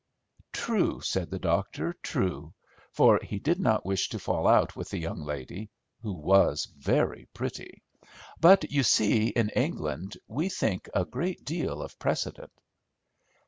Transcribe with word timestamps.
"True," 0.51 0.99
said 1.01 1.29
the 1.29 1.37
doctor, 1.37 1.93
"true," 2.01 2.55
for 2.91 3.19
he 3.21 3.37
did 3.37 3.59
not 3.59 3.85
wish 3.85 4.09
to 4.09 4.17
fall 4.17 4.47
out 4.47 4.75
with 4.75 4.89
the 4.89 4.97
young 4.97 5.21
lady, 5.21 5.69
who 6.01 6.13
was 6.13 6.65
very 6.75 7.27
pretty; 7.35 7.83
"but, 8.39 8.71
you 8.71 8.81
see, 8.81 9.27
in 9.29 9.49
England 9.49 10.17
we 10.27 10.49
think 10.49 10.89
a 10.95 11.05
great 11.05 11.45
deal 11.45 11.83
of 11.83 11.99
precedent." 11.99 12.51